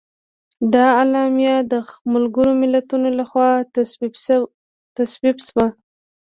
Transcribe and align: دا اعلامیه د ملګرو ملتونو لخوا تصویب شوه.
دا 0.73 0.83
اعلامیه 0.99 1.55
د 1.71 1.73
ملګرو 2.13 2.51
ملتونو 2.61 3.07
لخوا 3.19 3.49
تصویب 4.95 5.37
شوه. 5.49 5.67